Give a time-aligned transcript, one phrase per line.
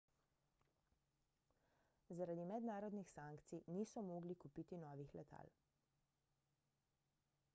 [2.21, 5.53] zaradi mednarodnih sankcij niso mogli kupiti novih letal